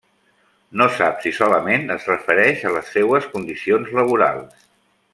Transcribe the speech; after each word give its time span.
No 0.79 0.87
sap 0.95 1.19
si 1.25 1.33
solament 1.41 1.85
es 1.97 2.09
refereix 2.13 2.65
a 2.71 2.73
les 2.79 2.91
seues 2.97 3.31
condicions 3.37 3.93
laborals. 4.01 4.69